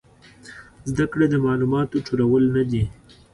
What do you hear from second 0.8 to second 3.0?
زده کړه د معلوماتو ټولول نه دي